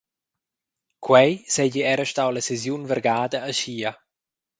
[1.07, 3.91] Quei seigi era stau la sesiun vargada aschia.